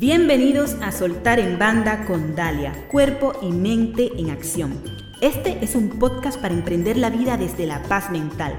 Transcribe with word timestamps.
Bienvenidos 0.00 0.76
a 0.80 0.92
Soltar 0.92 1.40
en 1.40 1.58
Banda 1.58 2.04
con 2.04 2.36
Dalia, 2.36 2.86
Cuerpo 2.86 3.32
y 3.42 3.50
Mente 3.50 4.12
en 4.16 4.30
Acción. 4.30 4.80
Este 5.20 5.58
es 5.60 5.74
un 5.74 5.88
podcast 5.88 6.40
para 6.40 6.54
emprender 6.54 6.96
la 6.96 7.10
vida 7.10 7.36
desde 7.36 7.66
la 7.66 7.82
paz 7.82 8.08
mental. 8.12 8.54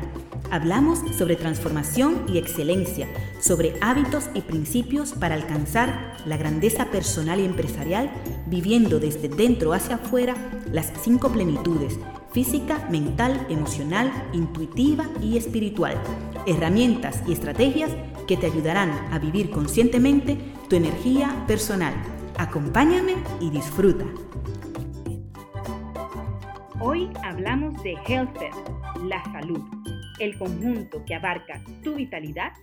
Hablamos 0.51 0.99
sobre 1.17 1.37
transformación 1.37 2.25
y 2.27 2.39
excelencia, 2.39 3.07
sobre 3.39 3.75
hábitos 3.79 4.29
y 4.33 4.41
principios 4.41 5.13
para 5.13 5.35
alcanzar 5.35 6.17
la 6.25 6.35
grandeza 6.35 6.87
personal 6.87 7.39
y 7.39 7.45
empresarial, 7.45 8.11
viviendo 8.47 8.99
desde 8.99 9.29
dentro 9.29 9.71
hacia 9.71 9.95
afuera 9.95 10.35
las 10.73 10.91
cinco 11.01 11.31
plenitudes, 11.31 11.97
física, 12.33 12.85
mental, 12.91 13.47
emocional, 13.49 14.11
intuitiva 14.33 15.05
y 15.21 15.37
espiritual. 15.37 15.95
Herramientas 16.45 17.23
y 17.25 17.31
estrategias 17.31 17.91
que 18.27 18.35
te 18.35 18.47
ayudarán 18.47 18.91
a 19.13 19.19
vivir 19.19 19.51
conscientemente 19.51 20.37
tu 20.69 20.75
energía 20.75 21.43
personal. 21.47 21.95
Acompáñame 22.37 23.15
y 23.41 23.49
disfruta. 23.49 24.05
Hoy 26.79 27.09
hablamos 27.23 27.81
de 27.81 27.95
Healther, 28.07 28.51
la 29.03 29.23
salud, 29.31 29.61
el 30.19 30.37
conjunto 30.37 31.03
que 31.05 31.15
abarca 31.15 31.63
tu 31.83 31.95
vitalidad, 31.95 32.53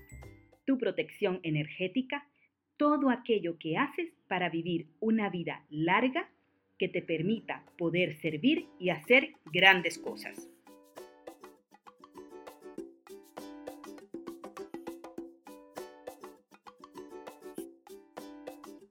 tu 0.65 0.79
protección 0.79 1.41
energética, 1.43 2.29
todo 2.77 3.11
aquello 3.11 3.59
que 3.59 3.77
haces 3.77 4.13
para 4.29 4.51
vivir 4.51 4.87
una 5.01 5.29
vida 5.29 5.65
larga 5.69 6.31
que 6.79 6.89
te 6.89 7.03
permita 7.03 7.65
poder 7.77 8.15
servir 8.21 8.69
y 8.79 8.91
hacer 8.91 9.33
grandes 9.47 9.99
cosas. 9.99 10.49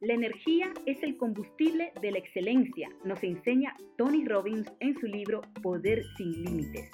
La 0.06 0.14
energía 0.14 0.72
es 0.86 1.02
el 1.02 1.18
combustible 1.18 1.92
de 2.00 2.12
la 2.12 2.20
excelencia, 2.20 2.90
nos 3.04 3.24
enseña 3.24 3.76
Tony 3.98 4.24
Robbins 4.24 4.72
en 4.80 4.94
su 5.00 5.08
libro 5.08 5.42
Poder 5.64 6.04
sin 6.16 6.44
Límites. 6.44 6.92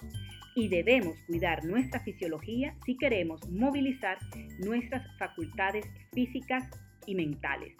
Y 0.55 0.69
debemos 0.69 1.19
cuidar 1.27 1.65
nuestra 1.65 1.99
fisiología 1.99 2.73
si 2.85 2.95
queremos 2.95 3.41
movilizar 3.51 4.17
nuestras 4.59 5.05
facultades 5.17 5.85
físicas 6.13 6.69
y 7.05 7.15
mentales. 7.15 7.75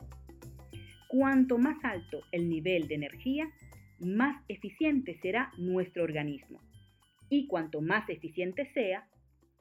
Cuanto 1.07 1.57
más 1.57 1.77
alto 1.85 2.23
el 2.33 2.49
nivel 2.49 2.89
de 2.89 2.95
energía, 2.95 3.49
más 4.01 4.43
eficiente 4.49 5.17
será 5.21 5.53
nuestro 5.57 6.03
organismo. 6.03 6.59
Y 7.29 7.47
cuanto 7.47 7.79
más 7.79 8.09
eficiente 8.09 8.69
sea, 8.73 9.07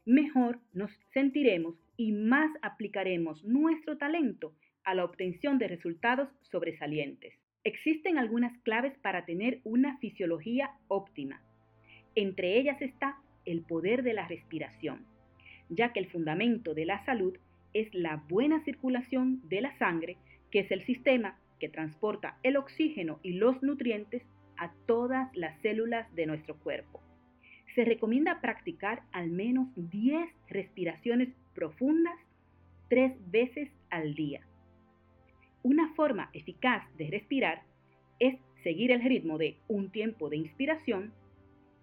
mejor 0.05 0.59
nos 0.73 0.91
sentiremos 1.15 1.77
y 1.97 2.11
más 2.11 2.51
aplicaremos 2.61 3.45
nuestro 3.45 3.99
talento 3.99 4.53
a 4.85 4.95
la 4.95 5.05
obtención 5.05 5.59
de 5.59 5.69
resultados 5.69 6.29
sobresalientes. 6.51 7.35
Existen 7.65 8.19
algunas 8.19 8.57
claves 8.63 8.97
para 9.03 9.25
tener 9.25 9.61
una 9.65 9.99
fisiología 9.99 10.71
óptima. 10.89 11.43
Entre 12.15 12.59
ellas 12.59 12.81
está 12.81 13.19
el 13.45 13.63
poder 13.63 14.03
de 14.03 14.15
la 14.15 14.27
respiración, 14.27 15.05
ya 15.69 15.93
que 15.93 16.01
el 16.01 16.11
fundamento 16.11 16.75
de 16.75 16.87
la 16.87 17.05
salud 17.05 17.37
es 17.75 17.93
la 17.95 18.17
buena 18.29 18.65
circulación 18.65 19.41
de 19.49 19.61
la 19.61 19.77
sangre, 19.79 20.17
que 20.51 20.61
es 20.61 20.71
el 20.71 20.85
sistema 20.85 21.39
que 21.59 21.69
transporta 21.69 22.39
el 22.43 22.57
oxígeno 22.57 23.21
y 23.23 23.35
los 23.35 23.63
nutrientes 23.63 24.23
a 24.57 24.73
todas 24.87 25.35
las 25.37 25.61
células 25.61 26.13
de 26.15 26.27
nuestro 26.27 26.57
cuerpo. 26.59 27.01
Se 27.75 27.85
recomienda 27.85 28.41
practicar 28.41 29.03
al 29.13 29.31
menos 29.31 29.69
10 29.77 30.29
respiraciones 30.49 31.29
profundas 31.55 32.19
tres 32.89 33.13
veces 33.31 33.71
al 33.91 34.15
día. 34.15 34.41
Una 35.63 35.93
forma 35.95 36.31
eficaz 36.33 36.85
de 36.97 37.11
respirar 37.11 37.63
es 38.19 38.39
seguir 38.63 38.93
el 38.93 39.03
ritmo 39.03 39.37
de 39.37 39.59
un 39.69 39.91
tiempo 39.91 40.31
de 40.31 40.37
inspiración, 40.37 41.13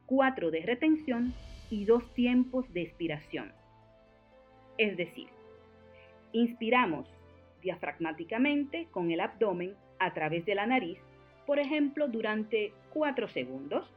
cuatro 0.08 0.50
de 0.50 0.62
retención 0.62 1.34
y 1.70 1.86
dos 1.86 2.12
tiempos 2.14 2.72
de 2.74 2.82
expiración. 2.82 3.52
Es 4.78 4.98
decir, 4.98 5.28
inspiramos 6.32 7.08
diafragmáticamente 7.62 8.88
con 8.92 9.12
el 9.12 9.20
abdomen 9.20 9.76
a 10.00 10.14
través 10.14 10.46
de 10.46 10.56
la 10.56 10.66
nariz, 10.66 10.98
por 11.46 11.60
ejemplo, 11.60 12.08
durante 12.08 12.74
4 12.94 13.28
segundos. 13.28 13.88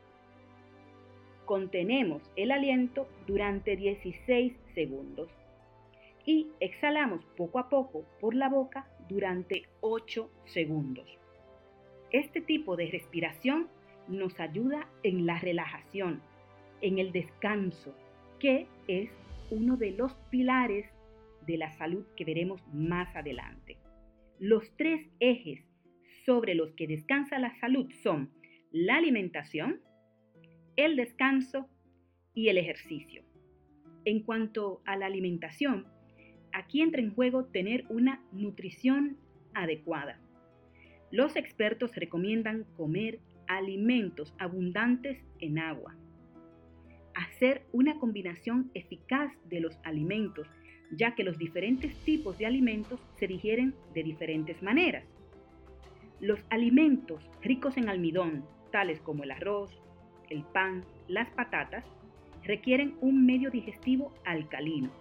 Contenemos 1.47 2.22
el 2.37 2.53
aliento 2.53 3.09
durante 3.26 3.76
16 3.76 4.53
segundos 4.75 5.28
y 6.25 6.49
exhalamos 6.60 7.25
poco 7.37 7.59
a 7.59 7.69
poco 7.69 8.05
por 8.21 8.34
la 8.34 8.49
boca 8.49 8.87
durante 9.10 9.65
8 9.81 10.31
segundos. 10.47 11.19
Este 12.12 12.41
tipo 12.41 12.76
de 12.76 12.87
respiración 12.87 13.69
nos 14.09 14.38
ayuda 14.38 14.88
en 15.03 15.26
la 15.26 15.38
relajación, 15.38 16.22
en 16.81 16.98
el 16.98 17.12
descanso, 17.12 17.94
que 18.38 18.69
es 18.87 19.10
uno 19.50 19.76
de 19.76 19.91
los 19.91 20.15
pilares 20.31 20.87
de 21.47 21.56
la 21.56 21.72
salud 21.72 22.06
que 22.16 22.25
veremos 22.25 22.62
más 22.72 23.15
adelante. 23.16 23.78
Los 24.38 24.75
tres 24.76 25.09
ejes 25.19 25.60
sobre 26.25 26.54
los 26.54 26.72
que 26.72 26.87
descansa 26.87 27.38
la 27.38 27.53
salud 27.59 27.91
son 28.03 28.31
la 28.70 28.97
alimentación, 28.97 29.81
el 30.76 30.94
descanso 30.94 31.69
y 32.32 32.49
el 32.49 32.59
ejercicio. 32.59 33.25
En 34.04 34.22
cuanto 34.22 34.82
a 34.87 34.97
la 34.97 35.06
alimentación, 35.06 35.87
aquí 36.60 36.82
entra 36.82 37.00
en 37.00 37.15
juego 37.15 37.44
tener 37.47 37.84
una 37.88 38.22
nutrición 38.32 39.16
adecuada. 39.54 40.21
Los 41.10 41.37
expertos 41.37 41.94
recomiendan 41.97 42.65
comer 42.76 43.19
alimentos 43.48 44.32
abundantes 44.38 45.19
en 45.41 45.59
agua, 45.59 45.97
hacer 47.15 47.62
una 47.72 47.99
combinación 47.99 48.70
eficaz 48.75 49.32
de 49.49 49.60
los 49.60 49.76
alimentos, 49.82 50.47
ya 50.93 51.15
que 51.15 51.25
los 51.25 51.38
diferentes 51.38 51.94
tipos 52.04 52.38
de 52.38 52.47
alimentos 52.47 53.00
se 53.19 53.26
digieren 53.26 53.75
de 53.94 54.04
diferentes 54.04 54.62
maneras. 54.62 55.04
Los 56.20 56.44
alimentos 56.50 57.28
ricos 57.43 57.76
en 57.76 57.88
almidón, 57.88 58.44
tales 58.70 59.00
como 59.00 59.25
el 59.25 59.31
arroz, 59.31 59.70
el 60.28 60.44
pan, 60.44 60.84
las 61.09 61.31
patatas, 61.31 61.84
requieren 62.44 62.97
un 63.00 63.26
medio 63.26 63.50
digestivo 63.50 64.12
alcalino 64.25 65.00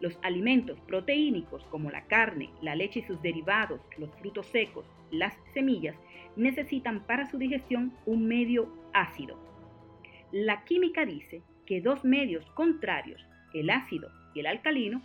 los 0.00 0.18
alimentos 0.22 0.80
proteínicos 0.80 1.64
como 1.66 1.90
la 1.90 2.06
carne, 2.06 2.50
la 2.62 2.74
leche 2.74 3.00
y 3.00 3.02
sus 3.02 3.20
derivados, 3.22 3.80
los 3.98 4.10
frutos 4.16 4.46
secos, 4.46 4.86
las 5.10 5.34
semillas, 5.52 5.96
necesitan 6.36 7.06
para 7.06 7.30
su 7.30 7.38
digestión 7.38 7.92
un 8.06 8.26
medio 8.26 8.72
ácido. 8.92 9.38
La 10.32 10.64
química 10.64 11.04
dice 11.04 11.42
que 11.66 11.80
dos 11.80 12.04
medios 12.04 12.48
contrarios, 12.52 13.24
el 13.52 13.70
ácido 13.70 14.10
y 14.34 14.40
el 14.40 14.46
alcalino, 14.46 15.02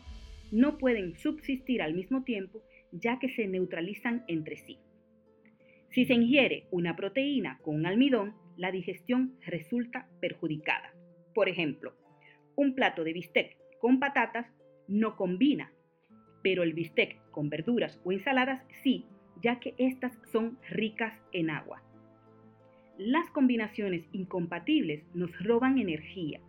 no 0.51 0.77
pueden 0.77 1.15
subsistir 1.17 1.81
al 1.81 1.93
mismo 1.93 2.23
tiempo 2.23 2.61
ya 2.91 3.19
que 3.19 3.29
se 3.29 3.47
neutralizan 3.47 4.23
entre 4.27 4.57
sí. 4.57 4.79
Si 5.89 6.05
se 6.05 6.13
ingiere 6.13 6.67
una 6.71 6.95
proteína 6.95 7.59
con 7.63 7.75
un 7.75 7.85
almidón, 7.85 8.35
la 8.57 8.71
digestión 8.71 9.37
resulta 9.45 10.07
perjudicada. 10.21 10.93
Por 11.33 11.49
ejemplo, 11.49 11.93
un 12.55 12.75
plato 12.75 13.03
de 13.03 13.13
bistec 13.13 13.57
con 13.79 13.99
patatas 13.99 14.47
no 14.87 15.15
combina, 15.15 15.71
pero 16.41 16.63
el 16.63 16.73
bistec 16.73 17.19
con 17.31 17.49
verduras 17.49 17.99
o 18.03 18.11
ensaladas 18.11 18.63
sí, 18.83 19.05
ya 19.41 19.59
que 19.59 19.75
estas 19.77 20.17
son 20.31 20.57
ricas 20.69 21.13
en 21.31 21.49
agua. 21.49 21.81
Las 22.97 23.29
combinaciones 23.31 24.07
incompatibles 24.13 25.03
nos 25.13 25.37
roban 25.43 25.77
energía 25.77 26.39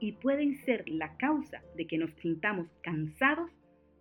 y 0.00 0.12
pueden 0.12 0.54
ser 0.54 0.84
la 0.88 1.16
causa 1.16 1.62
de 1.76 1.86
que 1.86 1.98
nos 1.98 2.12
sintamos 2.12 2.68
cansados 2.82 3.50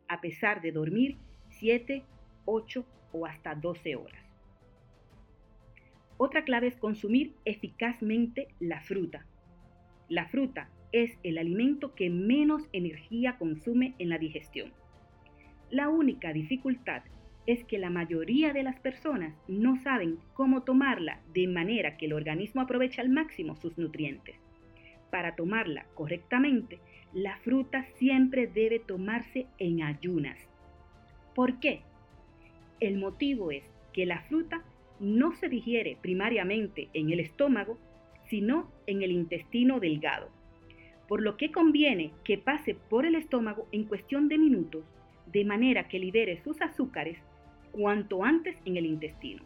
a 0.08 0.22
pesar 0.22 0.62
de 0.62 0.72
dormir 0.72 1.18
7, 1.50 2.04
8 2.46 2.86
o 3.14 3.26
hasta 3.26 3.56
12 3.56 3.96
horas. 3.96 4.24
Otra 6.18 6.44
clave 6.44 6.68
es 6.68 6.78
consumir 6.78 7.36
eficazmente 7.46 8.48
la 8.60 8.82
fruta. 8.82 9.26
La 10.10 10.28
fruta 10.28 10.70
es 10.92 11.18
el 11.24 11.38
alimento 11.38 11.94
que 11.96 12.10
menos 12.10 12.70
energía 12.72 13.38
consume 13.38 13.94
en 14.00 14.10
la 14.10 14.18
digestión. 14.18 14.72
La 15.70 15.90
única 15.90 16.32
dificultad 16.32 17.04
es 17.46 17.64
que 17.66 17.78
la 17.78 17.90
mayoría 17.90 18.54
de 18.54 18.64
las 18.64 18.80
personas 18.80 19.34
no 19.48 19.78
saben 19.78 20.18
cómo 20.34 20.64
tomarla 20.64 21.22
de 21.34 21.48
manera 21.48 21.98
que 21.98 22.06
el 22.06 22.14
organismo 22.14 22.62
aproveche 22.62 23.02
al 23.02 23.10
máximo 23.10 23.56
sus 23.56 23.78
nutrientes. 23.78 24.36
Para 25.12 25.36
tomarla 25.36 25.86
correctamente, 25.94 26.80
la 27.14 27.38
fruta 27.38 27.86
siempre 27.96 28.48
debe 28.48 28.80
tomarse 28.80 29.48
en 29.60 29.82
ayunas. 29.82 30.38
¿Por 31.34 31.60
qué? 31.60 31.82
El 32.80 32.98
motivo 32.98 33.52
es 33.52 33.64
que 33.94 34.06
la 34.06 34.22
fruta 34.24 34.64
no 35.00 35.34
se 35.34 35.48
digiere 35.48 35.98
primariamente 36.02 36.90
en 36.94 37.12
el 37.12 37.20
estómago, 37.20 37.78
sino 38.26 38.70
en 38.88 39.04
el 39.04 39.12
intestino 39.12 39.80
delgado 39.80 40.37
por 41.08 41.22
lo 41.22 41.38
que 41.38 41.52
conviene 41.52 42.12
que 42.24 42.38
pase 42.38 42.76
por 42.76 43.06
el 43.06 43.16
estómago 43.16 43.68
en 43.72 43.86
cuestión 43.86 44.28
de 44.28 44.38
minutos, 44.38 44.84
de 45.32 45.46
manera 45.46 45.88
que 45.88 46.00
libere 46.00 46.42
sus 46.44 46.62
azúcares 46.62 47.18
cuanto 47.72 48.24
antes 48.24 48.58
en 48.66 48.78
el 48.78 48.86
intestino. 48.86 49.44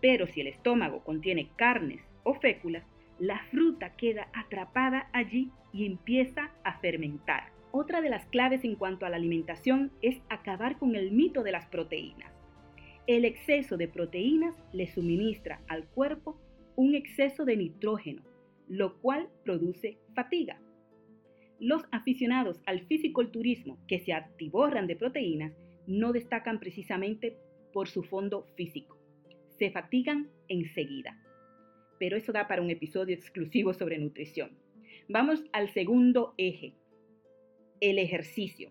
Pero 0.00 0.26
si 0.26 0.40
el 0.40 0.46
estómago 0.46 1.00
contiene 1.04 1.48
carnes 1.56 2.00
o 2.22 2.34
féculas, 2.34 2.84
la 3.18 3.38
fruta 3.50 3.96
queda 3.96 4.28
atrapada 4.32 5.08
allí 5.12 5.50
y 5.72 5.86
empieza 5.86 6.50
a 6.64 6.78
fermentar. 6.78 7.48
Otra 7.72 8.00
de 8.00 8.08
las 8.08 8.26
claves 8.26 8.64
en 8.64 8.74
cuanto 8.74 9.06
a 9.06 9.10
la 9.10 9.16
alimentación 9.16 9.92
es 10.02 10.20
acabar 10.28 10.78
con 10.78 10.96
el 10.96 11.12
mito 11.12 11.42
de 11.42 11.52
las 11.52 11.66
proteínas. 11.66 12.32
El 13.06 13.24
exceso 13.24 13.76
de 13.76 13.88
proteínas 13.88 14.54
le 14.72 14.86
suministra 14.86 15.60
al 15.68 15.84
cuerpo 15.84 16.36
un 16.76 16.94
exceso 16.94 17.44
de 17.44 17.56
nitrógeno, 17.56 18.22
lo 18.70 19.00
cual 19.00 19.28
produce 19.44 19.98
fatiga. 20.14 20.62
Los 21.58 21.82
aficionados 21.90 22.62
al 22.66 22.86
fisiculturismo 22.86 23.84
que 23.88 23.98
se 23.98 24.12
atiborran 24.12 24.86
de 24.86 24.94
proteínas 24.94 25.52
no 25.88 26.12
destacan 26.12 26.60
precisamente 26.60 27.36
por 27.72 27.88
su 27.88 28.04
fondo 28.04 28.46
físico. 28.56 28.96
Se 29.58 29.72
fatigan 29.72 30.30
enseguida. 30.46 31.20
Pero 31.98 32.16
eso 32.16 32.32
da 32.32 32.46
para 32.46 32.62
un 32.62 32.70
episodio 32.70 33.14
exclusivo 33.14 33.74
sobre 33.74 33.98
nutrición. 33.98 34.56
Vamos 35.08 35.42
al 35.52 35.68
segundo 35.74 36.34
eje, 36.38 36.74
el 37.80 37.98
ejercicio. 37.98 38.70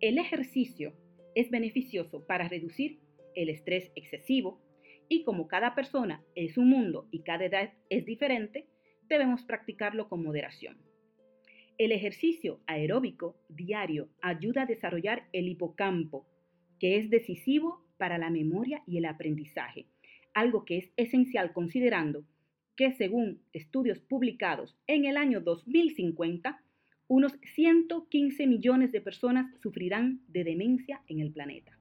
El 0.00 0.16
ejercicio 0.16 0.94
es 1.34 1.50
beneficioso 1.50 2.26
para 2.26 2.48
reducir 2.48 2.98
el 3.34 3.50
estrés 3.50 3.92
excesivo 3.94 4.63
y 5.08 5.24
como 5.24 5.48
cada 5.48 5.74
persona 5.74 6.22
es 6.34 6.56
un 6.58 6.70
mundo 6.70 7.08
y 7.10 7.20
cada 7.20 7.44
edad 7.44 7.72
es 7.90 8.04
diferente, 8.04 8.66
debemos 9.08 9.42
practicarlo 9.42 10.08
con 10.08 10.22
moderación. 10.22 10.78
El 11.76 11.92
ejercicio 11.92 12.60
aeróbico 12.66 13.36
diario 13.48 14.08
ayuda 14.22 14.62
a 14.62 14.66
desarrollar 14.66 15.28
el 15.32 15.48
hipocampo, 15.48 16.26
que 16.78 16.96
es 16.96 17.10
decisivo 17.10 17.84
para 17.96 18.18
la 18.18 18.30
memoria 18.30 18.82
y 18.86 18.98
el 18.98 19.06
aprendizaje, 19.06 19.86
algo 20.34 20.64
que 20.64 20.78
es 20.78 20.92
esencial 20.96 21.52
considerando 21.52 22.24
que 22.76 22.92
según 22.92 23.40
estudios 23.52 24.00
publicados 24.00 24.76
en 24.86 25.04
el 25.04 25.16
año 25.16 25.40
2050, 25.40 26.60
unos 27.08 27.38
115 27.54 28.46
millones 28.46 28.92
de 28.92 29.00
personas 29.00 29.46
sufrirán 29.60 30.22
de 30.28 30.44
demencia 30.44 31.02
en 31.06 31.20
el 31.20 31.32
planeta. 31.32 31.78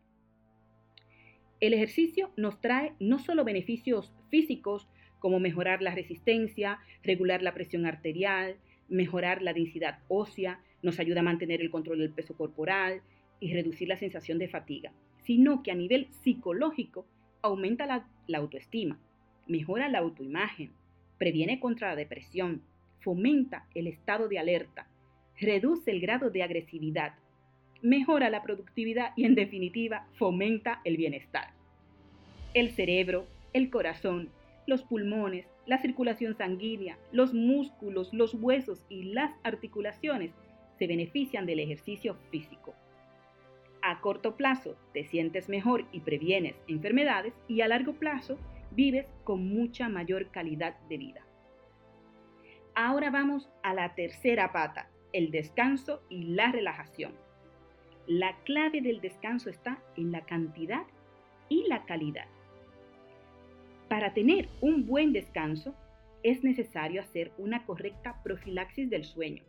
El 1.63 1.73
ejercicio 1.73 2.29
nos 2.35 2.59
trae 2.59 2.91
no 2.99 3.19
solo 3.19 3.45
beneficios 3.45 4.11
físicos 4.27 4.85
como 5.19 5.39
mejorar 5.39 5.81
la 5.81 5.95
resistencia, 5.95 6.79
regular 7.03 7.41
la 7.41 7.53
presión 7.53 7.85
arterial, 7.85 8.57
mejorar 8.89 9.41
la 9.41 9.53
densidad 9.53 9.99
ósea, 10.09 10.59
nos 10.81 10.99
ayuda 10.99 11.21
a 11.21 11.23
mantener 11.23 11.61
el 11.61 11.71
control 11.71 11.99
del 11.99 12.11
peso 12.11 12.35
corporal 12.35 13.01
y 13.39 13.53
reducir 13.53 13.87
la 13.87 13.95
sensación 13.95 14.39
de 14.39 14.49
fatiga, 14.49 14.91
sino 15.23 15.63
que 15.63 15.71
a 15.71 15.75
nivel 15.75 16.09
psicológico 16.21 17.07
aumenta 17.41 17.85
la, 17.85 18.09
la 18.27 18.39
autoestima, 18.39 18.99
mejora 19.47 19.87
la 19.87 19.99
autoimagen, 19.99 20.73
previene 21.17 21.61
contra 21.61 21.87
la 21.87 21.95
depresión, 21.95 22.61
fomenta 22.99 23.67
el 23.73 23.87
estado 23.87 24.27
de 24.27 24.37
alerta, 24.37 24.89
reduce 25.39 25.91
el 25.91 26.01
grado 26.01 26.29
de 26.29 26.43
agresividad, 26.43 27.13
mejora 27.83 28.29
la 28.29 28.41
productividad 28.41 29.11
y 29.15 29.25
en 29.25 29.35
definitiva 29.35 30.07
fomenta 30.13 30.81
el 30.85 30.97
bienestar. 30.97 31.49
El 32.53 32.71
cerebro, 32.71 33.27
el 33.51 33.69
corazón, 33.69 34.29
los 34.65 34.81
pulmones, 34.83 35.45
la 35.65 35.77
circulación 35.77 36.35
sanguínea, 36.35 36.97
los 37.11 37.33
músculos, 37.33 38.13
los 38.13 38.33
huesos 38.33 38.85
y 38.89 39.03
las 39.13 39.31
articulaciones 39.43 40.31
se 40.79 40.87
benefician 40.87 41.45
del 41.45 41.59
ejercicio 41.59 42.15
físico. 42.31 42.73
A 43.81 43.99
corto 43.99 44.37
plazo 44.37 44.77
te 44.93 45.03
sientes 45.03 45.49
mejor 45.49 45.85
y 45.91 45.99
previenes 45.99 46.55
enfermedades 46.67 47.33
y 47.49 47.61
a 47.61 47.67
largo 47.67 47.93
plazo 47.93 48.37
vives 48.71 49.07
con 49.25 49.47
mucha 49.47 49.89
mayor 49.89 50.31
calidad 50.31 50.79
de 50.87 50.97
vida. 50.97 51.21
Ahora 52.75 53.11
vamos 53.11 53.49
a 53.61 53.73
la 53.73 53.93
tercera 53.93 54.51
pata, 54.51 54.89
el 55.11 55.31
descanso 55.31 56.01
y 56.09 56.23
la 56.23 56.51
relajación. 56.51 57.13
La 58.07 58.35
clave 58.43 58.81
del 58.81 58.99
descanso 58.99 59.49
está 59.49 59.81
en 59.95 60.11
la 60.11 60.25
cantidad 60.25 60.85
y 61.47 61.65
la 61.67 61.85
calidad. 61.85 62.27
Para 63.87 64.13
tener 64.13 64.49
un 64.59 64.85
buen 64.85 65.13
descanso, 65.13 65.73
es 66.21 66.43
necesario 66.43 66.99
hacer 66.99 67.31
una 67.37 67.65
correcta 67.65 68.21
profilaxis 68.21 68.89
del 68.89 69.05
sueño. 69.05 69.43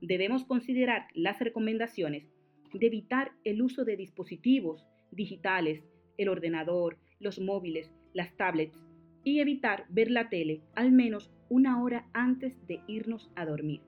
Debemos 0.00 0.44
considerar 0.44 1.08
las 1.14 1.40
recomendaciones 1.40 2.28
de 2.72 2.86
evitar 2.86 3.32
el 3.42 3.60
uso 3.62 3.84
de 3.84 3.96
dispositivos 3.96 4.86
digitales, 5.10 5.84
el 6.18 6.28
ordenador, 6.28 6.98
los 7.18 7.40
móviles, 7.40 7.92
las 8.14 8.36
tablets 8.36 8.78
y 9.24 9.40
evitar 9.40 9.86
ver 9.88 10.10
la 10.10 10.28
tele 10.28 10.60
al 10.74 10.92
menos 10.92 11.32
una 11.48 11.82
hora 11.82 12.08
antes 12.12 12.64
de 12.68 12.80
irnos 12.86 13.30
a 13.34 13.44
dormir. 13.44 13.80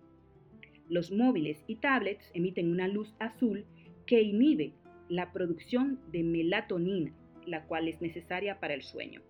Los 0.88 1.12
móviles 1.12 1.62
y 1.66 1.76
tablets 1.76 2.30
emiten 2.34 2.70
una 2.70 2.88
luz 2.88 3.14
azul 3.18 3.64
que 4.06 4.22
inhibe 4.22 4.74
la 5.08 5.32
producción 5.32 6.00
de 6.10 6.22
melatonina, 6.22 7.12
la 7.46 7.66
cual 7.66 7.88
es 7.88 8.00
necesaria 8.00 8.60
para 8.60 8.74
el 8.74 8.82
sueño. 8.82 9.22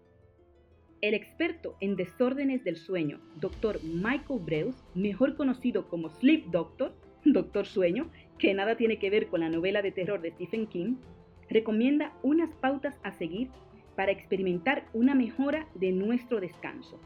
El 1.01 1.15
experto 1.15 1.77
en 1.81 1.97
desórdenes 1.97 2.65
del 2.65 2.77
sueño, 2.77 3.21
Dr. 3.41 3.81
Michael 3.83 4.41
Breus, 4.41 4.77
mejor 4.95 5.37
conocido 5.37 5.89
como 5.89 6.09
Sleep 6.09 6.47
Doctor, 6.47 6.95
Doctor 7.25 7.67
Sueño, 7.67 8.11
que 8.39 8.55
nada 8.55 8.77
tiene 8.77 8.99
que 8.99 9.11
ver 9.11 9.27
con 9.29 9.41
la 9.41 9.51
novela 9.51 9.83
de 9.83 9.93
terror 9.93 10.21
de 10.21 10.31
Stephen 10.31 10.67
King, 10.67 10.97
recomienda 11.51 12.13
unas 12.23 12.55
pautas 12.55 12.99
a 13.03 13.13
seguir 13.13 13.51
para 13.97 14.13
experimentar 14.13 14.87
una 14.93 15.15
mejora 15.15 15.69
de 15.75 15.93
nuestro 15.93 16.41
descanso. 16.41 16.99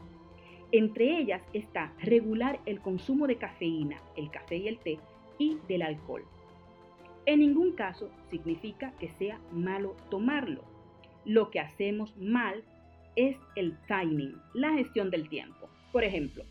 Entre 0.71 1.19
ellas 1.19 1.41
está 1.53 1.93
regular 1.99 2.59
el 2.65 2.79
consumo 2.79 3.27
de 3.27 3.37
cafeína, 3.37 4.01
el 4.15 4.29
café 4.31 4.57
y 4.57 4.67
el 4.67 4.79
té, 4.79 4.99
y 5.37 5.57
del 5.67 5.81
alcohol. 5.81 6.23
En 7.25 7.39
ningún 7.39 7.73
caso 7.73 8.09
significa 8.29 8.93
que 8.99 9.09
sea 9.09 9.39
malo 9.51 9.95
tomarlo. 10.09 10.63
Lo 11.25 11.51
que 11.51 11.59
hacemos 11.59 12.15
mal 12.17 12.63
es 13.15 13.37
el 13.55 13.77
timing, 13.87 14.35
la 14.53 14.73
gestión 14.73 15.11
del 15.11 15.29
tiempo. 15.29 15.69
Por 15.91 16.03
ejemplo, 16.03 16.43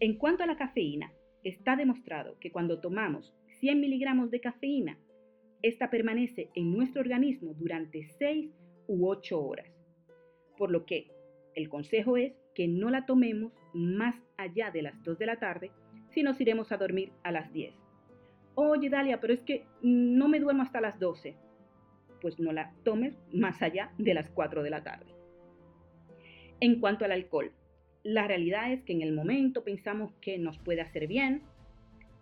en 0.00 0.16
cuanto 0.16 0.42
a 0.42 0.46
la 0.46 0.56
cafeína, 0.56 1.12
está 1.44 1.76
demostrado 1.76 2.38
que 2.38 2.50
cuando 2.50 2.80
tomamos 2.80 3.34
100 3.60 3.80
miligramos 3.80 4.30
de 4.30 4.40
cafeína, 4.40 4.98
esta 5.62 5.90
permanece 5.90 6.50
en 6.54 6.72
nuestro 6.72 7.00
organismo 7.00 7.54
durante 7.54 8.04
6 8.18 8.50
u 8.86 9.08
8 9.08 9.40
horas. 9.40 9.68
Por 10.56 10.70
lo 10.70 10.84
que 10.86 11.08
el 11.54 11.68
consejo 11.68 12.16
es 12.16 12.32
que 12.54 12.68
no 12.68 12.90
la 12.90 13.06
tomemos 13.06 13.52
más 13.74 14.14
allá 14.36 14.70
de 14.70 14.82
las 14.82 15.02
2 15.02 15.18
de 15.18 15.26
la 15.26 15.38
tarde 15.38 15.70
si 16.10 16.22
nos 16.22 16.40
iremos 16.40 16.72
a 16.72 16.76
dormir 16.76 17.12
a 17.22 17.32
las 17.32 17.52
10. 17.52 17.87
Oye, 18.60 18.90
Dalia, 18.90 19.20
pero 19.20 19.32
es 19.32 19.40
que 19.42 19.68
no 19.82 20.26
me 20.26 20.40
duermo 20.40 20.64
hasta 20.64 20.80
las 20.80 20.98
12. 20.98 21.36
Pues 22.20 22.40
no 22.40 22.50
la 22.50 22.74
tomes 22.82 23.14
más 23.32 23.62
allá 23.62 23.92
de 23.98 24.14
las 24.14 24.28
4 24.30 24.64
de 24.64 24.70
la 24.70 24.82
tarde. 24.82 25.14
En 26.58 26.80
cuanto 26.80 27.04
al 27.04 27.12
alcohol, 27.12 27.52
la 28.02 28.26
realidad 28.26 28.72
es 28.72 28.82
que 28.82 28.94
en 28.94 29.02
el 29.02 29.12
momento 29.12 29.62
pensamos 29.62 30.12
que 30.20 30.38
nos 30.38 30.58
puede 30.58 30.80
hacer 30.80 31.06
bien 31.06 31.42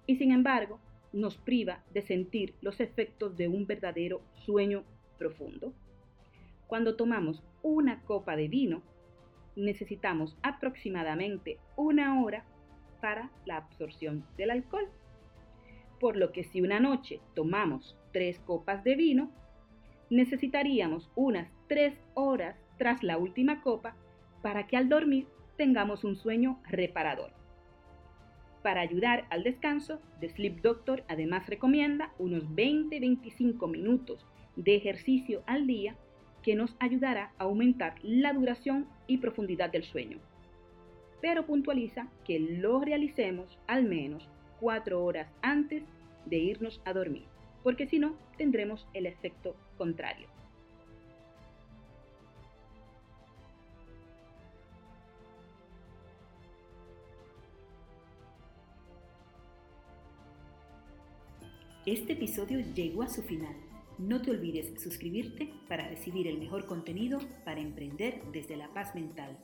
y 0.07 0.16
sin 0.16 0.31
embargo 0.31 0.78
nos 1.14 1.38
priva 1.38 1.83
de 1.95 2.02
sentir 2.02 2.52
los 2.61 2.81
efectos 2.81 3.38
de 3.38 3.49
un 3.49 3.66
verdadero 3.66 4.21
sueño 4.45 4.85
profundo. 5.16 5.73
Cuando 6.66 6.97
tomamos 6.97 7.43
una 7.62 8.02
copa 8.02 8.37
de 8.37 8.49
vino, 8.49 8.83
necesitamos 9.57 10.37
aproximadamente 10.43 11.59
una 11.76 12.23
hora 12.23 12.45
para 13.00 13.31
la 13.47 13.57
absorción 13.57 14.26
del 14.37 14.50
alcohol. 14.50 14.87
Por 16.00 16.17
lo 16.17 16.33
que 16.33 16.45
si 16.45 16.61
una 16.61 16.81
noche 16.81 17.21
tomamos 17.35 17.97
tres 18.12 18.38
copas 18.41 18.85
de 18.85 18.97
vino, 18.97 19.31
necesitaríamos 20.11 21.11
unas 21.15 21.50
tres 21.69 21.95
horas 22.15 22.57
tras 22.79 23.03
la 23.03 23.19
última 23.19 23.62
copa 23.62 23.97
para 24.43 24.67
que 24.67 24.76
al 24.76 24.88
dormir 24.88 25.26
tengamos 25.57 26.05
un 26.05 26.17
sueño 26.17 26.61
reparador. 26.69 27.33
Para 28.62 28.81
ayudar 28.81 29.26
al 29.31 29.43
descanso, 29.43 30.00
The 30.21 30.29
Sleep 30.29 30.61
Doctor 30.61 31.05
además 31.09 31.47
recomienda 31.47 32.12
unos 32.19 32.45
20-25 32.50 33.71
minutos 33.71 34.26
de 34.57 34.75
ejercicio 34.75 35.43
al 35.47 35.67
día 35.67 35.97
que 36.43 36.55
nos 36.55 36.76
ayudará 36.79 37.33
a 37.38 37.45
aumentar 37.45 37.95
la 38.03 38.33
duración 38.33 38.87
y 39.07 39.19
profundidad 39.19 39.71
del 39.71 39.85
sueño. 39.85 40.19
Pero 41.21 41.47
puntualiza 41.47 42.09
que 42.25 42.38
lo 42.38 42.81
realicemos 42.81 43.59
al 43.67 43.85
menos 43.85 44.29
4 44.61 45.05
horas 45.05 45.29
antes 45.43 45.85
de 46.25 46.37
irnos 46.37 46.81
a 46.85 46.93
dormir, 46.93 47.27
porque 47.63 47.87
si 47.87 47.99
no 47.99 48.17
tendremos 48.37 48.87
el 48.95 49.07
efecto 49.07 49.57
contrario. 49.77 50.29
Este 61.87 62.15
episodio 62.15 62.59
llegó 62.75 63.05
a 63.05 63.09
su 63.09 63.23
final. 63.23 63.55
No 63.97 64.21
te 64.21 64.33
olvides 64.33 64.83
suscribirte 64.83 65.55
para 65.69 65.87
recibir 65.87 66.27
el 66.27 66.37
mejor 66.37 66.67
contenido 66.67 67.21
para 67.45 67.61
emprender 67.61 68.23
desde 68.33 68.57
la 68.57 68.67
paz 68.75 68.97
mental. 68.97 69.39